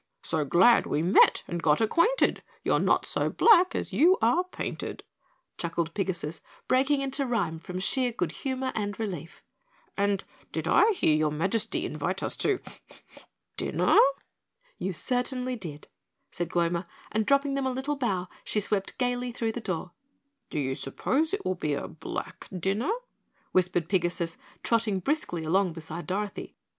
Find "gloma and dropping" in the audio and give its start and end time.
16.49-17.53